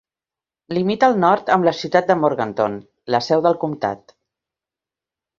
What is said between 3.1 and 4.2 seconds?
la seu del comtat.